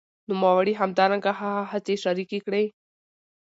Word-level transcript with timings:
نوموړي 0.29 0.73
همدرانګه 0.81 1.31
هغه 1.41 1.63
هڅي 1.71 1.95
شریکي 2.03 2.39
کړې 2.45 2.65